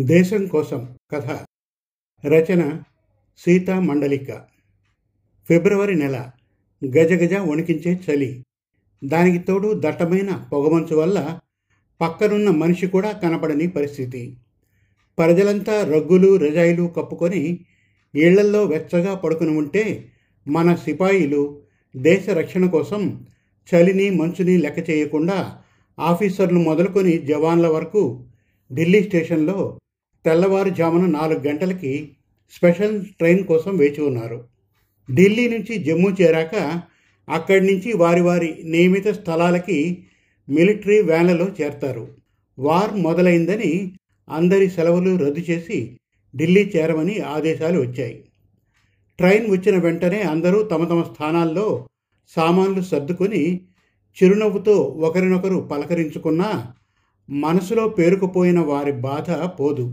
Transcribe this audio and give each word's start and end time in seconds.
దేశం 0.00 0.46
కోసం 0.46 0.94
కథ. 1.10 1.38
రచన 2.26 2.80
సీతా 3.38 3.80
మండలిక. 3.80 4.32
ఫిబ్రవరి 5.48 5.94
నెల. 5.94 6.30
గజగజ 6.84 7.34
వణికించే 7.34 8.00
చలి. 8.08 8.44
దానికి 9.04 9.38
తోడు 9.38 9.72
దట్టమైన 9.76 10.48
పొగమంచు 10.52 10.96
వల్ల 10.96 11.38
పక్కనున్న 12.00 12.50
మనిషి 12.50 12.86
కూడా 12.86 13.12
కనపడని 13.12 13.66
పరిస్థితి. 13.66 14.36
ప్రజలంతా 15.18 15.84
రగ్గులు 15.84 16.36
రజాయిలు 16.36 16.86
కప్పుకొని 16.86 17.60
ఇళ్ళల్లో 18.14 18.64
వెచ్చగా 18.64 19.14
పడుకుని 19.14 19.50
ఉంటే 19.50 20.08
మన 20.48 20.74
సిపాయిలు 20.74 21.62
దేశ 21.96 22.28
రక్షణ 22.28 22.66
కోసం 22.66 23.26
చలిని 23.74 24.10
మంచుని 24.10 24.58
లెక్క 24.58 24.90
చేయకుండా 24.90 25.58
ఆఫీసర్లు 25.98 26.58
మొదలుకొని 26.58 27.18
జవాన్ల 27.18 27.66
వరకు 27.66 28.24
ఢిల్లీ 28.72 29.02
స్టేషన్లో 29.02 29.78
తెల్లవారుజామున 30.28 31.06
నాలుగు 31.06 31.40
గంటలకి 31.48 32.12
స్పెషల్ 32.50 33.04
ట్రైన్ 33.04 33.44
కోసం 33.44 33.76
వేచి 33.76 34.00
ఉన్నారు. 34.00 34.44
ఢిల్లీ 35.08 35.48
నుంచి 35.48 35.74
జమ్మూ 35.78 36.10
చేరాక 36.10 36.82
అక్కడి 37.28 37.66
నుంచి 37.66 37.92
వారి 37.92 38.20
వారి 38.20 38.50
నియమిత 38.64 39.08
స్థలాలకి 39.08 40.04
మిలిటరీ 40.48 41.02
వ్యాన్లలో 41.02 41.46
చేరతారు. 41.60 42.04
వార్ 42.58 42.92
మొదలైందని 42.96 43.72
అందరి 44.28 44.70
సెలవులు 44.70 45.16
రద్దు 45.16 45.42
చేసి 45.50 45.98
ఢిల్లీ 46.36 46.72
చేరమని 46.76 47.20
ఆదేశాలు 47.20 47.80
వచ్చాయి. 47.80 48.24
ట్రైన్ 49.18 49.46
వచ్చిన 49.50 49.76
వెంటనే 49.78 50.20
అందరూ 50.22 50.62
తమ 50.62 50.84
తమ 50.84 51.02
స్థానాల్లో 51.02 51.86
సామాన్లు 52.28 52.82
సర్దుకొని 52.82 53.60
చిరునవ్వుతో 54.16 54.76
ఒకరినొకరు 55.06 55.68
పలకరించుకున్నా 55.72 56.50
మనసులో 57.30 57.88
పేరుకుపోయిన 57.88 58.60
వారి 58.60 58.92
బాధ 58.92 59.30
పోదు. 59.60 59.86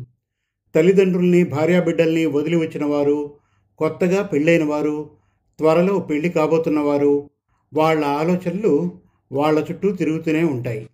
తల్లిదండ్రుల్ని 0.75 1.43
భార్యాబిడ్డల్ని 1.43 2.25
వదిలి 2.25 2.55
వచ్చిన 2.55 2.85
వారు 2.85 3.33
కొత్తగా 3.77 4.21
పెళ్ళైన 4.23 4.63
వారు 4.63 5.09
త్వరలో 5.57 5.99
పెళ్ళి 5.99 6.29
కాబోతున్నవారు 6.29 7.29
వాళ్ళ 7.73 8.05
ఆలోచనలు 8.05 8.91
వాళ్ళ 9.31 9.65
చుట్టూ 9.71 9.91
తిరుగుతూనే 9.91 10.43
ఉంటాయి. 10.43 10.89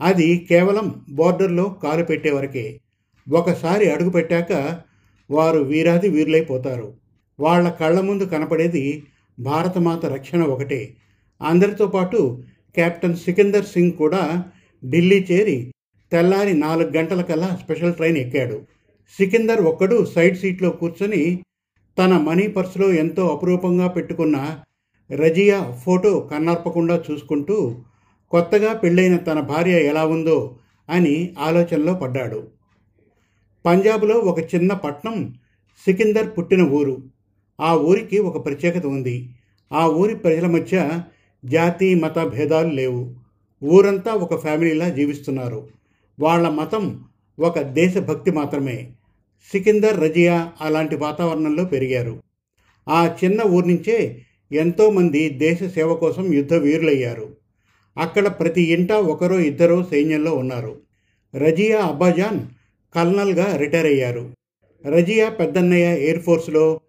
అది 0.00 0.46
కేవలం 0.48 1.04
బోర్డర్లో 1.10 1.64
కాలు 1.82 2.04
పెట్టే 2.04 2.30
వరకే. 2.30 2.80
ఒకసారి 3.32 3.90
అడుగు 3.90 4.10
పెట్టాక 4.10 4.80
వారు 5.30 5.58
వీరాది 5.58 6.08
వీరులైపోతారు. 6.08 6.94
వాళ్ళ 7.40 7.70
కళ్ళ 7.70 8.00
ముందు 8.00 8.24
కనపడేది 8.24 9.02
భారతమాత 9.40 10.06
రక్షణ 10.06 10.42
ఒకటే. 10.42 10.94
అందరితో 11.42 11.86
పాటు 11.86 12.42
కెప్టెన్ 12.76 13.16
సికిందర్ 13.16 13.64
సింగ్ 13.64 13.92
కూడా 13.92 14.44
ఢిల్లీ 14.90 15.26
చేరి 15.32 15.72
తెల్లారి 16.12 16.54
నాలుగు 16.54 16.96
గంటలకల్లా 16.96 17.58
స్పెషల్ 17.64 17.94
ట్రైన్ 17.94 18.16
ఎక్కాడు. 18.16 18.79
సికిందర్ 19.18 19.60
ఒక్కడు 19.60 20.04
సైడ్ 20.04 20.38
సీట్లో 20.38 20.70
కూర్చొని 20.70 21.42
తన 21.98 22.18
మనీ 22.18 22.46
పర్సులో 22.46 22.92
ఎంతో 22.92 23.26
అపురూపంగా 23.28 23.88
పెట్టుకున్న 23.88 24.60
రజియా 25.12 25.70
ఫోటో 25.70 26.20
కన్నార్పకుండా 26.20 27.02
చూసుకుంటూ 27.10 27.76
కొత్తగా 28.30 28.72
పెళ్ళైన 28.72 29.16
తన 29.16 29.40
భార్య 29.40 29.84
ఎలా 29.84 30.06
ఉందో 30.06 30.56
అని 30.90 31.34
ఆలోచనలో 31.38 31.94
పడ్డాడు. 31.94 32.48
పంజాబ్లో 33.66 34.18
ఒక 34.18 34.54
చిన్న 34.54 34.72
పట్నం 34.72 35.34
సికిందర్ 35.84 36.38
పుట్టిన 36.38 36.62
ఊరు. 36.62 37.02
ఆ 37.60 37.76
ఊరికి 37.76 38.18
ఒక 38.18 38.44
ప్రత్యేకత 38.44 38.86
ఉంది. 38.86 39.28
ఆ 39.72 39.86
ఊరి 39.86 40.14
ప్రజల 40.14 40.46
మధ్య 40.46 41.02
జాతి 41.44 41.94
మత 41.94 42.18
భేదాలు 42.18 42.74
లేవు. 42.74 43.14
ఊరంతా 43.64 44.12
ఒక 44.12 44.40
ఫ్యామిలీలా 44.40 44.88
జీవిస్తున్నారు. 44.88 45.68
వాళ్ళ 46.20 46.48
మతం 46.48 47.04
ఒక 47.40 47.60
దేశభక్తి 47.60 48.30
మాత్రమే. 48.30 48.90
సికిందర్ 49.52 50.00
రజియా 50.00 50.52
అలాంటి 50.60 50.96
వాతావరణంలో 50.96 51.64
పెరిగారు. 51.64 52.22
ఆ 52.88 53.16
చిన్న 53.24 53.42
ఊరి 53.42 53.68
నుంచే 53.68 54.22
ఎంతోమంది 54.52 55.28
దేశ 55.28 55.64
సేవ 55.64 55.94
కోసం 55.94 56.34
యుద్ధ 56.34 56.54
వీరులయ్యారు. 56.54 57.36
అక్కడ 57.98 58.28
ప్రతి 58.28 58.62
ఇంట 58.62 58.92
ఒకరో 58.92 59.38
ఇద్దరో 59.38 59.84
సైన్యంలో 59.90 60.34
ఉన్నారు. 60.34 60.80
రజియా 61.36 61.80
అబ్బాజాన్ 61.80 62.40
కల్నల్గా 62.94 63.56
రిటైర్ 63.56 63.86
అయ్యారు. 63.86 64.34
రజియా 64.86 65.28
పెద్దన్నయ్య 65.28 65.84
ఎయిర్ 65.84 66.20
ఫోర్స్లో 66.20 66.80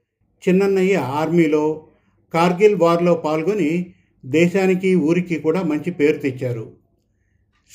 చిన్నన్నయ్య 0.47 0.95
ఆర్మీలో 0.95 1.87
కార్గిల్ 2.33 2.75
వార్లో 2.75 3.13
పాల్గొని 3.13 3.85
దేశానికి 4.25 4.95
ఊరికి 4.95 5.35
కూడా 5.35 5.63
మంచి 5.63 5.91
పేరు 5.91 6.17
తెచ్చారు. 6.17 6.71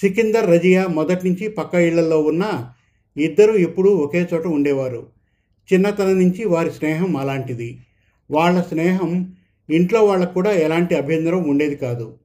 సికిందర్ 0.01 0.51
రజియా 0.51 0.87
మొదటి 0.87 1.29
నుంచి 1.29 1.49
పక్క 1.49 1.75
ఇళ్ళలో 1.75 2.23
ఉన్న 2.23 2.73
ఇద్దరు 3.19 3.53
ఎప్పుడూ 3.53 3.91
ఒకే 3.91 4.27
చోట 4.35 4.47
ఉండేవారు. 4.47 5.07
చిన్నతనం 5.73 6.21
నుంచి 6.21 6.45
వారి 6.45 6.71
స్నేహం 6.71 7.17
అలాంటిది. 7.17 7.79
వాళ్ళ 8.31 8.63
స్నేహం 8.63 9.35
ఇంట్లో 9.71 10.05
వాళ్ళకు 10.05 10.35
కూడా 10.35 10.51
ఎలాంటి 10.51 10.95
అభ్యంతరం 10.95 11.49
ఉండేది 11.49 11.77
కాదు. 11.77 12.19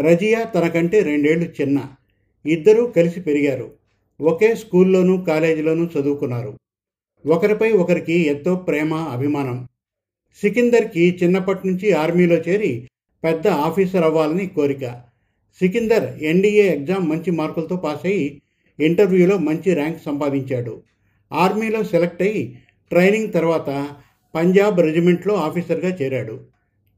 రజియా 0.00 0.44
తనకంటే 0.44 1.00
రెండేళ్ళు 1.00 1.50
చిన్న. 1.60 1.82
ఇద్దరూ 2.46 2.86
కలిసి 2.86 3.20
పెరిగారు. 3.20 3.70
ఒకే 4.20 4.54
స్కూల్లోనూ 4.54 5.22
కాలేజీలోనూ 5.22 5.84
చదువుకున్నారు. 5.84 6.58
ఒకరిపై 7.26 7.72
ఒకరికి 7.72 8.26
ఎంతో 8.26 8.54
ప్రేమ 8.54 8.94
అభిమానం. 8.94 9.68
సికిందర్కి 10.42 11.18
చిన్నప్పటి 11.22 11.68
నుంచి 11.68 11.92
ఆర్మీలో 11.92 12.34
చేరి 12.34 12.88
పెద్ద 13.24 13.48
ఆఫీసర్ 13.48 14.04
అవ్వాలని 14.04 14.46
కోరిక. 14.46 15.02
సికిందర్ 15.60 16.22
ఎన్డీఏ 16.22 16.62
ఎగ్జామ్ 16.62 17.08
మంచి 17.08 17.30
మార్కులతో 17.30 17.76
పాస్ 17.76 18.06
అయ్యి 18.06 18.42
ఇంటర్వ్యూలో 18.78 19.38
మంచి 19.38 19.74
ర్యాంక్ 19.74 20.02
సంపాదించాడు. 20.02 20.82
ఆర్మీలో 21.32 21.84
సెలెక్ట్ 21.84 22.22
అయి 22.22 22.58
ట్రైనింగ్ 22.90 23.32
తర్వాత 23.32 23.88
పంజాబ్ 24.34 24.80
రెజిమెంట్లో 24.80 25.34
ఆఫీసర్గా 25.34 25.96
చేరాడు. 26.02 26.40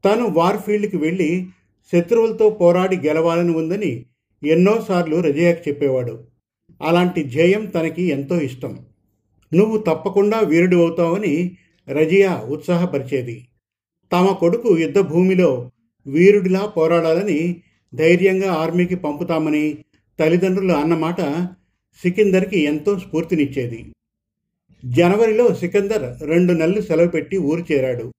తను 0.05 0.25
వార్ 0.27 0.57
ఫీల్డ్కి 0.57 0.97
వెళ్ళి 0.97 1.47
శత్రువులతో 1.93 2.49
పోరాడి 2.49 2.97
గెలవాలని 2.97 3.55
ఉందని 3.55 4.05
ఎన్నోసార్లు 4.43 5.17
రజయాకి 5.21 5.69
చెప్పేవాడు. 5.69 6.23
అలాంటి 6.81 7.23
ధ్యేయం 7.23 7.65
తనకి 7.65 8.03
ఎంతో 8.03 8.41
ఇష్టం. 8.41 8.79
నువ్వు 9.53 9.77
తప్పకుండా 9.77 10.39
వీరుడు 10.39 10.75
అవుతావని 10.75 11.51
రజియా 11.87 12.41
ఉత్సాహపరిచేది. 12.49 13.47
తమ 14.11 14.31
కొడుకు 14.31 14.77
యుద్ధ 14.77 14.99
భూమిలో 14.99 15.71
వీరుడిలా 16.07 16.65
పోరాడాలని 16.65 17.61
ధైర్యంగా 17.95 18.53
ఆర్మీకి 18.53 18.95
పంపుతామని 18.95 19.77
తల్లిదండ్రులు 20.19 20.73
అన్నమాట 20.73 21.21
సికిందర్కి 22.03 22.59
ఎంతో 22.59 22.99
స్ఫూర్తినిచ్చేది. 22.99 23.85
జనవరిలో 24.85 25.55
సికందర్ 25.55 26.29
రెండు 26.29 26.53
నెలలు 26.53 26.81
సెలవు 26.81 27.07
పెట్టి 27.07 27.37
ఊరు 27.37 27.73
చేరాడు. 27.73 28.13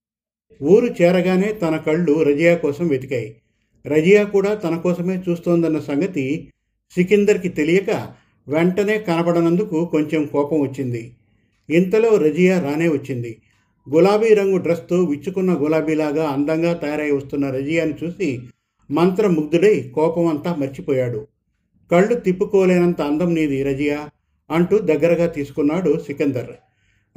ఊరు 0.63 0.87
చేరగానే 1.03 1.53
తన 1.53 1.77
కళ్ళు 1.77 2.23
రజియా 2.23 2.57
కోసం 2.57 2.89
వెతికాయి. 2.89 3.37
రజియా 3.87 4.25
కూడా 4.25 4.55
తన 4.55 4.77
కోసమే 4.77 5.23
చూస్తోందన్న 5.29 5.79
సంగతి 5.79 6.53
సికిందర్కి 6.95 7.49
తెలియక 7.49 7.91
వెంటనే 8.49 8.99
కనపడనందుకు 8.99 9.85
కొంచెం 9.87 10.27
కోపం 10.27 10.61
వచ్చింది. 10.61 11.13
ఇంతలో 11.71 12.17
రజియా 12.17 12.61
రానే 12.61 12.89
వచ్చింది. 12.89 13.37
గులాబీ 13.95 14.35
రంగు 14.35 14.57
డ్రెస్తో 14.57 15.05
విచ్చుకున్న 15.05 15.55
గులాబీలాగా 15.55 16.29
అందంగా 16.29 16.73
తయారై 16.73 17.11
వస్తున్న 17.11 17.51
రజియాని 17.51 17.95
చూసి 18.05 18.41
మంత్రముగ్ధుడై 18.91 19.93
కోపం 19.95 20.27
అంతా 20.27 20.55
మర్చిపోయాడు. 20.55 21.27
కళ్ళు 21.91 22.15
తిప్పుకోలేనంత 22.15 23.01
అందం 23.01 23.35
నీది 23.35 23.63
రజియా 23.63 24.09
అంటూ 24.51 24.79
దగ్గరగా 24.79 25.27
తీసుకున్నాడు 25.27 25.99
సికందర్. 26.07 26.51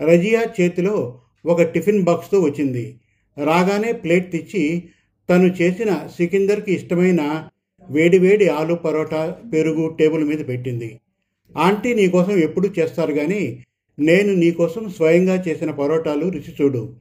రజియా 0.07 0.45
చేతిలో 0.61 1.19
ఒక 1.45 1.61
టిఫిన్ 1.61 2.03
బాక్స్తో 2.03 2.39
వచ్చింది. 2.39 2.99
రాగానే 3.43 3.91
ప్లేట్ 3.91 4.31
తెచ్చి 4.31 4.83
తను 5.29 5.47
చేసిన 5.61 6.07
సికిందర్కి 6.17 6.73
ఇష్టమైన 6.73 7.47
వేడివేడి 7.89 8.47
ఆలు 8.47 8.73
పరోటా 8.73 9.35
పెరుగు 9.53 9.87
టేబుల్ 9.99 10.23
మీద 10.23 10.47
పెట్టింది. 10.47 10.99
ఆంటీ 11.57 11.93
నీకోసం 11.93 12.31
ఎప్పుడు 12.31 12.69
చేస్తారు 12.79 13.13
కానీ 13.13 13.63
నేను 13.99 14.33
నీకోసం 14.33 14.89
స్వయంగా 14.89 15.43
చేసిన 15.47 15.71
పరోటాలు 15.71 16.29
రుచి 16.29 16.53
చూడు. 16.61 16.95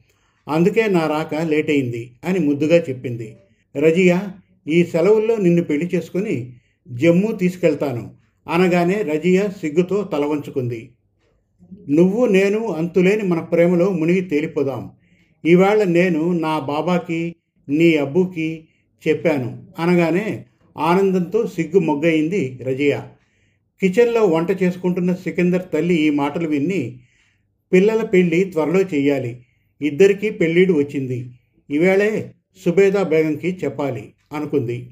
అందుకే 0.49 0.87
నా 0.87 1.07
రాక 1.07 1.35
లేట్ 1.35 1.71
అయింది 1.71 2.11
అని 2.25 2.39
ముద్దుగా 2.39 2.77
చెప్పింది. 2.77 3.37
రజియా 3.77 4.31
ఈ 4.69 4.85
సెలవుల్లో 4.85 5.37
నిన్ను 5.37 5.65
పెళ్ళి 5.65 5.91
చేసుకుని 5.95 6.57
జమ్మూ 6.89 7.33
తీసుకెళ్తాను. 7.33 8.15
అనగానే 8.49 8.95
రజియా 8.95 9.49
సిగ్గుతో 9.49 10.03
తలవంచుకుంది 10.03 10.93
నువ్వు 11.89 12.27
నేను 12.27 12.67
అంతులేని 12.67 13.23
మన 13.23 13.41
ప్రేమలో 13.41 13.91
మునిగి 13.91 14.21
తేలిపోదాం. 14.21 14.91
ఈవేళ 15.47 15.85
నేను 15.85 16.33
నా 16.33 16.59
బాబాకి 16.59 17.35
నీ 17.69 17.97
అబ్బుకి 17.97 18.69
చెప్పాను. 19.09 19.69
అనగానే 19.79 20.45
ఆనందంతో 20.79 21.47
సిగ్గు 21.47 21.79
మొగ్గయింది 21.79 22.61
రజియా. 22.63 23.09
కిచెన్లో 23.81 24.27
వంట 24.27 24.63
చేసుకుంటున్న 24.63 25.15
సికిందర్ 25.15 25.63
తల్లి 25.73 25.95
ఈ 25.95 26.11
మాటలు 26.11 26.49
విని 26.49 27.01
పిల్లల 27.73 28.05
పెళ్ళి 28.05 28.45
త్వరలో 28.45 28.83
చెయ్యాలి. 28.83 29.47
ఇద్దరికీ 29.83 30.31
పెళ్ళిడు 30.31 30.73
వచ్చింది. 30.73 31.31
ఈవేళే 31.71 32.35
సుబేదా 32.65 33.03
బేగంకి 33.03 33.59
చెప్పాలి 33.65 34.13
అనుకుంది. 34.33 34.91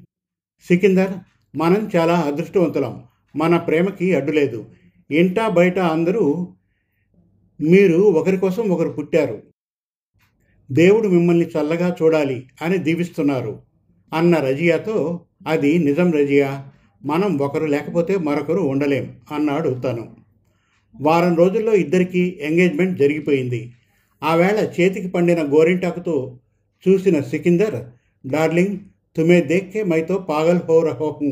సికిందర్ 0.68 1.12
మనం 1.56 1.90
చాలా 1.96 2.18
అదృష్టవంతులం. 2.20 3.02
మన 3.36 3.56
ప్రేమకి 3.56 4.14
అడ్డులేదు 4.14 4.64
ఇంటా 5.10 5.48
బయట 5.48 5.78
అందరూ 5.78 6.48
మీరు 7.60 7.96
ఒకరి 7.96 8.36
కోసం 8.36 8.68
ఒకరు 8.68 8.88
పుట్టారు. 8.88 9.42
దేవుడు 10.72 11.08
మిమ్మల్ని 11.08 11.46
చల్లగా 11.46 11.96
చూడాలి 12.02 12.46
అని 12.62 12.78
దీవిస్తున్నారు. 12.78 13.62
అన్న 14.12 14.36
రజియాతో 14.36 15.20
అది 15.46 15.78
నిజం 15.78 16.12
రజియా 16.12 16.68
మనం 17.04 17.38
ఒకరు 17.38 17.66
లేకపోతే 17.66 18.18
మరొకరు 18.18 18.60
ఉండలేం 18.60 19.16
అన్నాడు 19.32 19.70
తను. 19.70 20.16
వారం 21.00 21.36
రోజుల్లో 21.36 21.74
ఇద్దరికీ 21.74 22.38
ఎంగేజ్మెంట్ 22.40 22.98
జరిగిపోయింది. 22.98 23.72
ఆవేళ 24.22 24.72
చేతికి 24.80 25.08
పండిన 25.08 25.42
గోరింటాకుతో 25.42 26.38
చూసిన 26.88 27.20
సికిందర్ 27.20 27.84
డార్లింగ్ 28.28 28.78
తుమే 29.16 29.40
దేక్కే 29.40 29.82
మైతో 29.82 30.18
పాగల్ 30.18 30.58
హో 30.58 30.82
రహోహూ 30.82 31.30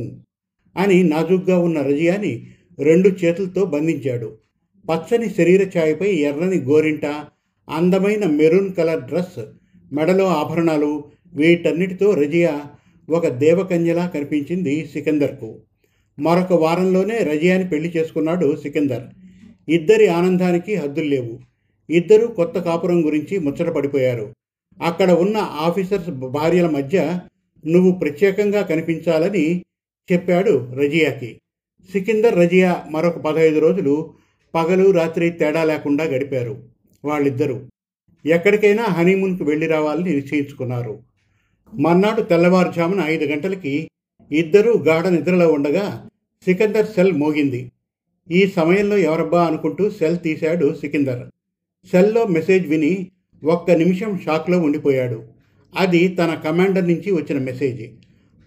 అని 0.77 1.03
నాజుగ్గా 1.03 1.59
ఉన్న 1.59 1.83
రజియాని 1.83 2.47
రెండు 2.79 3.09
చేతులతో 3.09 3.65
బంధించాడు. 3.65 4.39
పచ్చని 4.91 5.29
శరీర 5.29 5.71
ఛాయపై 5.79 6.11
ఎర్రని 6.15 6.59
గోరింట 6.61 7.07
అందమైన 7.69 8.27
మెరూన్ 8.27 8.75
కలర్ 8.75 9.03
డ్రెస్ 9.03 9.45
మెడలో 9.93 10.27
ఆభరణాలు 10.27 11.05
వీటన్నిటితో 11.35 12.15
రజియా 12.15 12.63
ఒక 13.11 13.29
దేవకన్యలా 13.29 14.07
కనిపించింది 14.07 14.87
సికందర్కు. 14.93 15.61
మరొక 16.21 16.53
వారంలోనే 16.53 17.19
రజియాని 17.19 17.69
పెళ్ళి 17.69 17.89
చేసుకున్నాడు 17.97 18.57
సికందర్. 18.57 19.03
ఇద్దరి 19.69 20.07
ఆనందానికి 20.09 20.75
హద్దులు 20.75 21.05
లేవు. 21.05 21.39
ఇద్దరూ 21.91 22.27
కొత్త 22.27 22.59
కాపురం 22.59 23.05
గురించి 23.07 23.39
ముచ్చట 23.39 23.69
పడిపోయారు 23.69 24.35
అక్కడ 24.83 25.11
ఉన్న 25.11 25.37
ఆఫీసర్స్ 25.37 26.11
భార్యల 26.11 26.69
మధ్య 26.69 27.21
నువ్వు 27.67 27.93
ప్రత్యేకంగా 27.93 28.63
కనిపించాలని 28.63 29.65
చెప్పాడు 30.13 30.73
రజియాకి. 30.73 31.41
సికిందర్ 31.93 32.39
రజియా 32.39 32.85
మరొక 32.91 33.19
పదహైదు 33.19 33.59
రోజులు 33.59 34.15
పగలు 34.55 34.91
రాత్రి 34.91 35.31
తేడా 35.31 35.65
లేకుండా 35.65 36.05
గడిపారు. 36.05 36.63
వాళ్ళిద్దరూ 37.05 37.61
ఎక్కడికైనా 38.27 38.85
హనీమూన్కు 38.85 39.45
వెళ్ళి 39.45 39.67
రావాలని 39.67 40.15
నిశ్చయించుకున్నారు. 40.15 40.99
మర్నాడు 41.75 42.23
తెల్లవారుజామున 42.23 43.01
ఐదు 43.01 43.25
గంటలకి 43.25 43.91
ఇద్దరూ 44.33 44.73
గాఢ 44.73 45.07
నిద్రలో 45.07 45.49
ఉండగా 45.49 46.09
సికందర్ 46.45 46.87
సెల్ 46.87 47.13
మోగింది. 47.13 47.73
ఈ 48.31 48.47
సమయంలో 48.47 48.97
ఎవరబ్బా 48.97 49.45
అనుకుంటూ 49.45 49.91
సెల్ 49.91 50.19
తీశాడు 50.19 50.75
సికిందర్. 50.75 51.27
సెల్లో 51.91 52.27
మెసేజ్ 52.27 52.67
విని 52.67 53.11
ఒక్క 53.45 53.71
నిమిషం 53.71 54.19
షాక్లో 54.25 54.61
ఉండిపోయాడు. 54.61 55.38
అది 55.77 56.09
తన 56.09 56.35
కమాండర్ 56.35 56.89
నుంచి 56.89 57.11
వచ్చిన 57.11 57.39
మెసేజ్. 57.39 57.83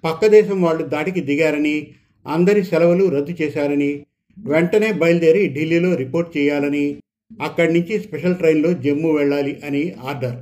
పక్క 0.04 0.28
దేశం 0.28 0.62
వాళ్ళు 0.62 0.84
దాడికి 0.84 1.20
దిగారని 1.20 1.88
అందరి 2.28 2.64
సెలవులు 2.64 3.06
రద్దు 3.10 3.36
చేశారని 3.42 4.06
వెంటనే 4.38 4.92
బయలుదేరి 4.92 5.54
ఢిల్లీలో 5.54 5.96
రిపోర్ట్ 5.96 6.38
చేయాలని 6.38 6.96
అక్కడి 7.42 7.74
నుంచి 7.74 8.00
స్పెషల్ 8.00 8.36
ట్రైన్లో 8.36 8.74
జమ్మూ 8.74 9.12
వెళ్ళాలి 9.12 9.60
అని 9.66 9.92
ఆర్డర్. 9.92 10.36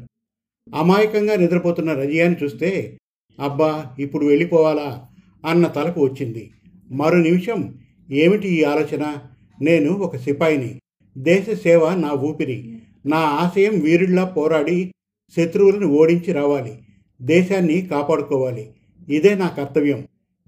అమాయకంగా 0.75 1.35
నిద్రపోతున్న 1.35 1.93
రజియాని 1.93 2.35
చూస్తే 2.43 2.97
అబ్బా 3.39 3.85
ఇప్పుడు 3.99 4.25
వెళ్ళిపోవాలా 4.25 5.05
అన్న 5.45 5.67
తలకు 5.67 6.03
వచ్చింది. 6.03 6.51
మరో 6.91 7.17
నిమిషం 7.17 7.75
ఏమిటి 8.11 8.47
ఈ 8.47 8.63
ఆలోచన? 8.63 9.15
నేను 9.61 9.91
ఒక 9.91 10.15
సిపాయిని. 10.15 10.79
దేశ 11.17 11.49
సేవ 11.49 11.95
నా 11.95 12.11
ఊపిరి. 12.11 12.79
నా 13.05 13.17
ఆశయం 13.17 13.79
వీరుడిలా 13.79 14.25
పోరాడి 14.25 14.91
శత్రువులను 15.37 15.87
ఓడించి 15.87 16.33
రావాలి. 16.33 16.79
దేశాన్ని 17.21 17.81
కాపాడుకోవాలి. 17.81 18.69
ఇదే 19.09 19.35
నా 19.35 19.47
కర్తవ్యం. 19.47 20.03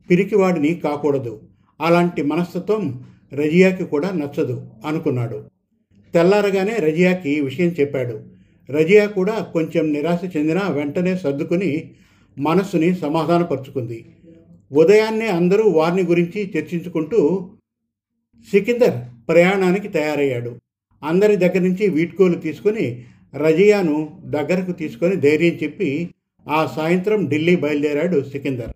పిరికివాడిని 0.10 0.76
కాకూడదు. 0.76 1.42
అలాంటి 1.82 2.22
మనస్తత్వం 2.22 3.04
రజియాకి 3.34 3.86
కూడా 3.86 4.12
నచ్చదు 4.12 4.68
అనుకున్నాడు. 4.86 5.44
తెల్లారగానే 6.14 6.76
రజియాకి 6.76 7.42
విషయం 7.42 7.76
చెప్పాడు. 7.80 8.20
రజియా 8.70 9.06
కూడా 9.06 9.40
కొంచెం 9.40 9.94
నిరాశ 9.94 10.38
చెందిన 10.38 10.60
వెంటనే 10.70 11.18
సర్దుకుని 11.18 11.92
మనస్సుని 12.38 12.96
సమాధానపరుచుకుంది. 12.96 14.06
ఉదయాన్నే 14.72 15.28
అందరూ 15.28 15.64
వారిని 15.64 16.04
గురించి 16.04 16.52
చర్చించుకుంటూ 16.58 17.50
సికిందర్ 18.52 19.28
ప్రయాణానికి 19.30 19.88
తయారయ్యాడు. 19.88 20.60
అందరి 21.04 21.36
దగ్గర 21.36 21.60
నుంచి 21.60 21.90
వీడ్కోలు 21.90 22.34
తీసుకొని 22.34 23.06
రజియాను 23.36 24.22
దగ్గరకు 24.26 24.72
తీసుకొని 24.72 25.16
ధైర్యం 25.16 25.54
చెప్పి 25.64 26.10
ఆ 26.50 26.74
సాయంత్రం 26.76 27.30
ఢిల్లీ 27.30 27.56
బయలుదేరాడు 27.56 28.24
సికిందర్. 28.32 28.74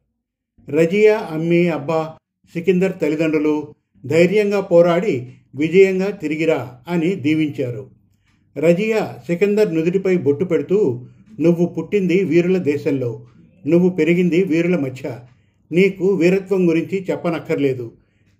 రజియా 0.69 1.17
అమ్మి 1.17 1.69
అబ్బా 1.69 2.15
సికిందర్ 2.53 2.93
తల్లిదండ్రులు 3.01 3.67
ధైర్యంగా 4.05 4.59
పోరాడి 4.59 5.33
విజయంగా 5.55 6.09
తిరిగిరా 6.09 6.77
అని 6.87 7.15
దీవించారు. 7.15 7.89
రజియా 8.57 9.17
సికిందర్ 9.27 9.75
నుదుటిపై 9.75 10.17
బొట్టు 10.17 10.45
పెడుతూ 10.45 11.07
నువ్వు 11.39 11.65
పుట్టింది 11.65 12.23
వీరుల 12.23 12.57
దేశంలో 12.57 13.25
నువ్వు 13.67 13.89
పెరిగింది 13.89 14.43
వీరుల 14.43 14.75
మధ్య. 14.75 15.19
నీకు 15.71 16.07
వీరత్వం 16.07 16.69
గురించి 16.69 17.05
చెప్పనక్కర్లేదు. 17.11 17.91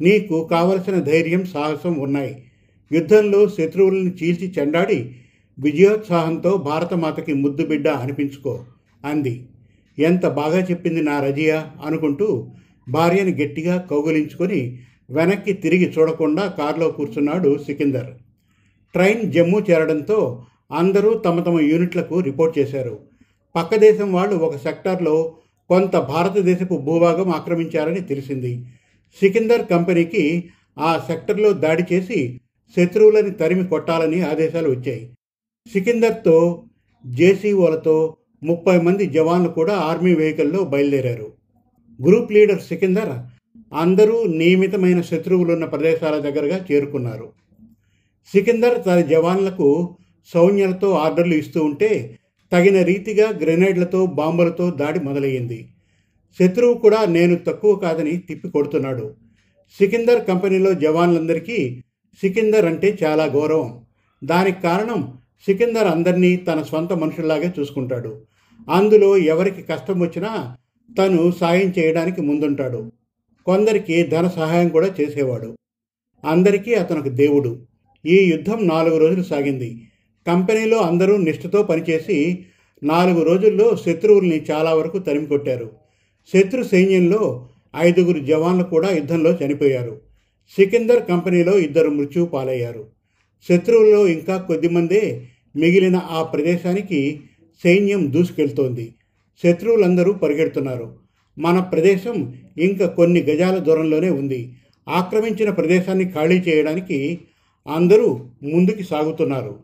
నీకు 0.01 0.47
కావలసిన 0.51 0.99
ధైర్యం 0.99 1.45
సాహసం 1.45 1.99
ఉన్నాయి. 1.99 2.45
యుద్ధంలో 2.91 3.49
శత్రువులను 3.49 4.09
చీల్చి 4.23 4.53
చెండాడి 4.59 5.15
విజయోత్సాహంతో 5.57 6.57
భారతమాతకి 6.57 7.33
ముద్దు 7.33 7.65
బిడ్డ 7.65 7.87
అనిపించుకో 7.87 8.65
అంది. 9.05 9.47
ఎంత 9.99 10.25
బాగా 10.27 10.59
చెప్పింది 10.59 11.01
నా 11.01 11.19
రజియా 11.19 11.71
అనుకుంటూ 11.85 12.51
భార్యని 12.89 13.33
గట్టిగా 13.43 13.77
కౌగులించుకొని 13.77 14.79
వెనక్కి 15.09 15.53
తిరిగి 15.53 15.93
చూడకుండా 15.97 16.47
కారులో 16.47 16.87
కూర్చున్నాడు 16.91 17.57
సికిందర్. 17.65 18.13
ట్రైన్ 18.93 19.31
జమ్మూ 19.31 19.59
చేరడంతో 19.59 20.45
అందరూ 20.71 21.13
తమ 21.13 21.39
తమ 21.39 21.59
యూనిట్లకు 21.59 22.19
రిపోర్ట్ 22.19 22.59
చేశారు. 22.59 22.99
పక్క 23.55 23.75
దేశం 23.75 24.13
వాళ్ళు 24.13 24.35
ఒక 24.35 24.55
సెక్టార్లో 24.57 25.35
కొంత 25.69 25.97
భారతదేశపు 25.97 26.75
భూభాగం 26.77 27.29
ఆక్రమించారని 27.29 28.01
తెలిసింది. 28.01 28.65
సికిందర్ 29.21 29.67
కంపెనీకి 29.67 30.49
ఆ 30.79 30.97
సెక్టర్లో 30.97 31.53
దాడి 31.53 31.83
చేసి 31.93 32.39
శత్రువులని 32.77 33.31
తరిమి 33.31 33.67
కొట్టాలని 33.67 34.21
ఆదేశాలు 34.21 34.69
వచ్చాయి. 34.69 35.09
సికిందర్తో 35.71 36.65
జేసీఓలతో 37.05 38.17
ముప్పై 38.43 38.81
మంది 38.81 39.05
జవాన్లు 39.05 39.49
కూడా 39.49 39.75
ఆర్మీ 39.75 40.15
వెహికల్లో 40.15 40.63
బయలుదేరారు. 40.63 41.33
గ్రూప్ 42.01 42.31
లీడర్ 42.31 42.61
సికిందర్ 42.61 43.09
అందరూ 43.73 44.23
నియమితమైన 44.23 45.01
శత్రువులున్న 45.01 45.65
ప్రదేశాల 45.65 46.19
దగ్గరగా 46.19 46.65
చేరుకున్నారు. 46.71 47.31
సికిందర్ 48.33 48.85
తన 48.85 49.01
జవాన్లకు 49.01 49.97
సౌన్యాలతో 50.33 50.91
ఆర్డర్లు 50.91 51.33
ఇస్తూ 51.33 51.63
ఉంటే 51.63 52.19
తగిన 52.51 52.81
రీతిగా 52.81 53.29
గ్రెనేడ్లతో 53.31 54.05
బాంబులతో 54.05 54.69
దాడి 54.69 54.99
మొదలయ్యింది. 54.99 55.69
శత్రువు 56.39 56.73
కూడా 56.73 57.05
నేను 57.05 57.35
తక్కువ 57.35 57.75
కాదని 57.75 58.17
తిప్పి 58.17 58.49
కొడుతున్నాడు. 58.49 59.13
సికిందర్ 59.79 60.25
కంపెనీలో 60.25 60.73
జవాన్లందరికీ 60.73 61.83
సికిందర్ 62.21 62.65
అంటే 62.65 62.97
చాలా 63.03 63.25
గౌరవం. 63.25 63.81
దానికి 64.23 64.61
కారణం 64.61 65.17
సికిందర్ 65.41 65.87
అందరినీ 65.87 66.35
తన 66.35 66.61
సొంత 66.61 66.93
మనుషుల్లాగే 66.93 67.53
చూసుకుంటాడు. 67.59 68.21
అందులో 68.69 69.17
ఎవరికి 69.17 69.61
కష్టం 69.61 69.99
వచ్చినా 69.99 70.57
తను 70.97 71.31
సాయం 71.39 71.73
చేయడానికి 71.79 72.21
ముందుంటాడు. 72.21 72.91
కొందరికి 73.45 74.03
ధన 74.03 74.27
సహాయం 74.27 74.69
కూడా 74.69 74.89
చేసేవాడు. 75.01 75.57
అందరికీ 76.25 76.73
అతనికి 76.73 77.09
దేవుడు. 77.09 77.67
ఈ 78.05 78.31
యుద్ధం 78.31 78.67
నాలుగు 78.67 78.97
రోజులు 78.97 79.23
సాగింది. 79.23 79.81
కంపెనీలో 80.27 80.77
అందరూ 80.77 81.17
నిష్ఠతో 81.17 81.63
పనిచేసి 81.63 82.45
నాలుగు 82.83 83.23
రోజుల్లో 83.23 83.75
శత్రువుల్ని 83.75 84.45
చాలా 84.51 84.73
వరకు 84.73 84.99
తరిమి 84.99 85.25
కొట్టారు. 85.25 85.71
శత్రు 86.33 86.63
సైన్యంలో 86.63 87.49
ఐదుగురు 87.75 88.19
జవాన్లు 88.19 88.63
కూడా 88.63 88.89
యుద్ధంలో 88.89 89.31
చనిపోయారు. 89.31 90.01
సికిందర్ 90.55 91.05
కంపెనీలో 91.05 91.57
ఇద్దరు 91.57 91.89
మృత్యువు 91.89 92.27
పాలయ్యారు. 92.27 92.94
శత్రువుల్లో 93.43 94.07
ఇంకా 94.07 94.37
కొద్దిమందే 94.37 95.27
మిగిలిన 95.55 95.95
ఆ 95.95 96.23
ప్రదేశానికి 96.23 97.21
సైన్యం 97.63 98.13
దూసుకెళ్తోంది. 98.13 98.95
శత్రువులందరూ 99.43 100.13
పరిగెడుతున్నారు. 100.13 100.95
మన 101.37 101.59
ప్రదేశం 101.59 102.33
ఇంకా 102.57 102.87
కొన్ని 102.87 103.21
గజాల 103.21 103.57
దూరంలోనే 103.57 104.09
ఉంది. 104.09 104.53
ఆక్రమించిన 104.89 105.49
ప్రదేశాన్ని 105.49 106.11
ఖాళీ 106.11 106.39
చేయడానికి 106.39 107.19
అందరూ 107.67 108.29
ముందుకు 108.43 108.83
సాగుతున్నారు. 108.83 109.59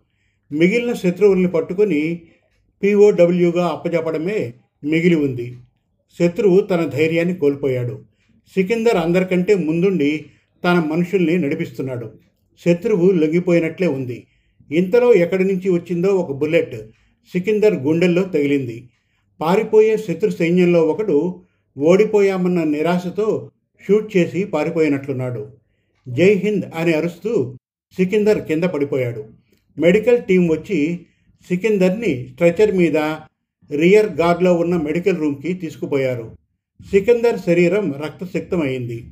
మిగిలిన 0.51 0.93
శత్రువుల్ని 0.93 1.47
పట్టుకొని 1.47 2.21
పిఓడబ్ల్యూగా 2.83 3.67
అప్పజెప్పడమే 3.67 4.53
మిగిలి 4.83 5.15
ఉంది. 5.15 5.55
శత్రువు 6.19 6.61
తన 6.61 6.85
ధైర్యాన్ని 6.85 7.35
కోల్పోయాడు. 7.35 8.05
సికిందర్ 8.55 8.95
అందరికంటే 8.95 9.55
ముందుండి 9.55 10.25
తన 10.63 10.73
మనుషుల్ని 10.73 11.37
నడిపిస్తున్నాడు. 11.37 12.11
శత్రువు 12.59 13.11
లొంగిపోయినట్లే 13.11 13.87
ఉంది. 13.87 14.27
ఇంతలో 14.71 15.13
ఎక్కడి 15.13 15.43
నుంచి 15.43 15.69
వచ్చిందో 15.69 16.07
ఒక 16.07 16.31
బుల్లెట్ 16.31 16.75
సికిందర్ 17.33 17.73
గుండెల్లో 17.73 18.23
తగిలింది. 18.23 18.89
పారిపోయే 19.41 19.97
శత్రు 19.97 20.29
సైన్యంలో 20.29 20.87
ఒకడు 20.87 21.41
ఓడిపోయామన్న 21.77 22.63
నిరాశతో 22.63 23.51
షూట్ 23.87 24.17
చేసి 24.17 24.43
పారిపోయినట్లున్నాడు. 24.43 25.47
జై 26.09 26.33
హింద్ 26.33 26.65
అని 26.75 26.93
అరుస్తూ 26.93 27.57
సికిందర్ 27.97 28.41
కింద 28.41 28.63
పడిపోయాడు. 28.63 29.25
మెడికల్ 29.77 30.23
టీం 30.23 30.47
వచ్చి 30.47 30.99
సికిందర్ని 31.49 32.27
స్ట్రెచర్ 32.27 32.75
మీద 32.75 32.97
రియర్ 33.71 34.11
గార్డ్లో 34.11 34.53
ఉన్న 34.53 34.77
మెడికల్ 34.77 35.17
రూమ్కి 35.17 35.53
తీసుకుపోయారు. 35.53 36.35
సికిందర్ 36.91 37.39
శరీరం 37.39 37.93
రక్తసిక్తమైంది 37.93 39.05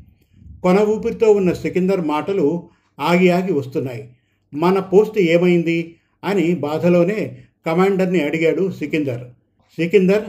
కొన 0.64 0.80
ఊపిరితో 0.80 1.32
ఉన్న 1.32 1.54
సికిందర్ 1.54 2.02
మాటలు 2.02 2.70
ఆగి 3.00 3.30
ఆగి 3.30 3.54
వస్తున్నాయి. 3.54 4.10
మన 4.54 4.80
పోస్ట్ 4.80 5.20
ఏమైంది? 5.20 5.96
అని 6.24 6.56
బాధలోనే 6.56 7.38
కమాండర్ని 7.66 8.24
అడిగాడు 8.24 8.72
సికిందర్. 8.72 9.24
సికిందర్ 9.80 10.24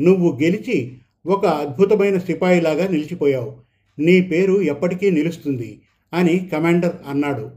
నువ్వు 0.00 0.38
గెలిచి 0.42 0.92
ఒక 1.26 1.46
అద్భుతమైన 1.46 2.18
సిపాయిలాగా 2.18 2.88
నిలిచిపోయావు. 2.88 3.56
నీ 3.98 4.20
పేరు 4.20 4.62
ఎప్పటికీ 4.62 5.10
నిలుస్తుంది 5.10 5.80
అని 6.14 6.48
కమాండర్ 6.52 6.92
అన్నాడు. 7.08 7.50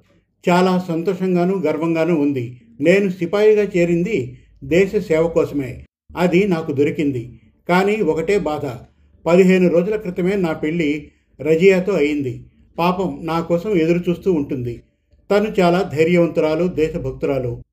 చాలా 0.50 0.86
సంతోషంగాను 0.88 1.64
గర్వంగాను 1.68 2.20
ఉంది. 2.20 2.62
నేను 2.82 3.10
సిపాయిగా 3.10 3.64
చేరింది 3.78 4.38
దేశ 4.64 4.96
సేవ 4.96 5.28
కోసమే. 5.28 5.86
అది 6.18 6.48
నాకు 6.48 6.72
దొరికింది. 6.72 7.40
కానీ 7.70 7.96
ఒకటే 7.96 8.40
బాధ. 8.40 8.86
పదిహేను 9.26 9.70
రోజుల 9.70 9.96
క్రితమే 9.96 10.36
నా 10.36 10.54
పెళ్ళి 10.54 11.12
రజియాతో 11.42 11.94
అయింది. 11.94 12.44
పాపం 12.78 13.20
నా 13.24 13.40
కోసం 13.40 13.74
ఎదురు 13.74 14.04
చూస్తూ 14.10 14.34
ఉంటుంది. 14.34 14.84
తను 15.32 15.54
చాలా 15.60 15.82
ధైర్యవంతురాలు 15.82 16.68
దేశభక్తురాలు. 16.68 17.64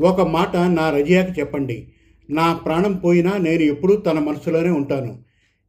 ఒక 0.00 0.20
మాట 0.20 0.56
నా 0.56 0.90
రజియాకి 0.90 1.40
చెప్పండి. 1.40 1.88
నా 2.30 2.54
ప్రాణం 2.54 2.92
పోయినా 2.92 3.36
నేను 3.36 3.62
ఎప్పుడూ 3.62 3.96
తన 3.96 4.18
మనసులోనే 4.18 4.70
ఉంటాను. 4.70 5.18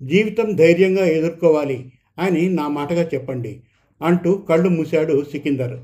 జీవితం 0.03 0.55
ధైర్యంగా 0.55 1.05
ఎదుర్కోవాలి 1.05 1.91
అని 2.19 2.49
నా 2.49 2.67
మాటగా 2.67 3.09
చెప్పండి 3.13 3.61
అంటూ 4.01 4.33
కళ్ళు 4.33 4.69
మూశాడు 4.69 5.25
సికిందర్. 5.31 5.77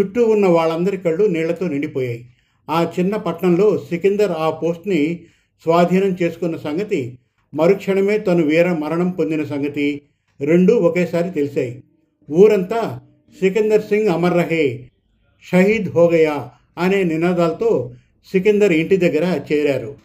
చుట్టూ 0.00 0.24
ఉన్న 0.24 0.46
వాళ్ళందరి 0.46 0.96
కళ్ళు 0.96 1.26
నీళ్ళతో 1.26 1.68
నిండిపోయాయి. 1.68 2.28
ఆ 2.70 2.92
చిన్న 2.98 3.16
పట్టణంలో 3.16 3.78
సికిందర్ 3.78 4.30
ఆ 4.30 4.50
పోస్ట్ని 4.50 5.20
స్వాధీనం 5.62 6.16
చేసుకున్న 6.22 6.56
సంగతి 6.56 7.18
మరుక్షణమే 7.54 8.18
తను 8.18 8.46
వీర 8.46 8.72
మరణం 8.72 9.10
పొందిన 9.10 9.44
సంగతి 9.44 10.00
రెండూ 10.40 10.74
ఒకేసారి 10.74 11.30
తెలిసాయి. 11.30 11.82
ఊరంతా 12.30 13.00
సికిందర్ 13.40 13.82
సింగ్ 13.82 14.08
అమర్ 14.08 14.36
రహే 14.36 14.88
షహీద్ 15.42 15.88
హోగయా 15.88 16.50
అనే 16.78 17.04
నినాదాలతో 17.04 17.94
సికిందర్ 18.32 18.72
ఇంటి 18.72 18.96
దగ్గర 18.96 19.40
చేరారు. 19.52 19.96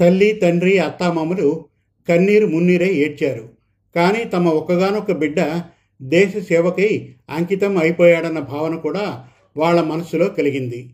తల్లి 0.00 0.32
తండ్రి 0.32 0.78
అత్తామామలు 0.78 1.64
కన్నీరు 2.08 2.46
మున్నీరై 2.46 2.88
ఏడ్చారు. 2.88 3.48
కానీ 3.94 4.24
తమ 4.24 4.48
ఒక్కగానొక్క 4.48 5.12
బిడ్డ 5.12 5.62
దేశ 6.02 6.36
సేవకై 6.36 7.14
అంకితం 7.30 7.78
అయిపోయాడన్న 7.78 8.38
భావన 8.38 8.76
కూడా 8.76 9.24
వాళ్ళ 9.56 9.80
మనసులో 9.80 10.26
కలిగింది. 10.26 10.90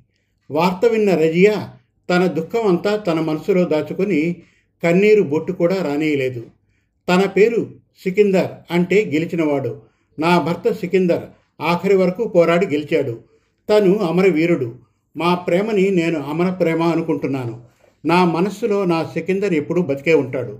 వార్త 0.50 0.86
విన్న 0.86 1.14
రజియా 1.14 1.70
తన 2.10 2.26
దుఃఖం 2.26 2.66
అంతా 2.66 2.96
తన 2.96 3.20
మనసులో 3.20 3.64
దాచుకొని 3.64 4.36
కన్నీరు 4.82 5.22
బొట్టు 5.22 5.52
కూడా 5.52 5.82
రానియలేదు. 5.82 6.46
తన 7.08 7.26
పేరు 7.26 7.70
సికిందర్ 8.04 8.50
అంటే 8.70 9.04
గెలిచినవాడు. 9.04 9.91
నా 10.18 10.38
భర్త 10.38 10.72
సికిందర్ 10.72 11.22
ఆఖరి 11.62 11.96
వరకు 11.96 12.28
పోరాడి 12.28 12.66
గెలిచాడు. 12.66 13.20
తను 13.70 13.98
అమరవీరుడు. 13.98 14.78
మా 15.16 15.34
ప్రేమని 15.34 15.90
నేను 15.90 16.20
అమర 16.20 16.50
ప్రేమ 16.50 16.82
అనుకుంటున్నాను. 16.82 17.64
నా 18.04 18.24
మనస్సులో 18.24 18.84
నా 18.84 19.04
సికిందర్ 19.04 19.54
ఎప్పుడూ 19.54 19.82
బతికే 19.82 20.14
ఉంటాడు. 20.14 20.58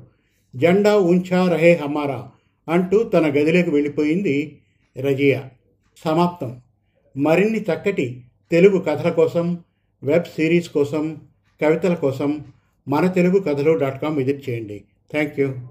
జెండా 0.56 0.97
ఉంచా 0.97 1.52
రహే 1.52 1.75
హమారా 1.75 2.30
అంటూ 2.68 3.02
తన 3.02 3.26
గదిలోకి 3.26 3.71
వెళ్ళిపోయింది 3.71 4.59
రజియా. 4.99 5.50
సమాప్తం. 6.04 6.61
మరిన్ని 7.16 7.61
చక్కటి 7.61 8.25
తెలుగు 8.50 8.78
కథల 8.78 9.11
కోసం 9.11 9.59
వెబ్ 10.02 10.25
సిరీస్ 10.25 10.68
కోసం 10.68 11.16
కవితల 11.62 11.94
కోసం 11.94 12.44
మన 12.88 13.06
Telugu 13.06 13.40
Kathalu 13.40 13.78
dot 13.78 14.02
com 14.02 14.16
visit 14.16 14.50
చేయండి. 14.50 14.85
Thank 15.12 15.40
you. 15.40 15.54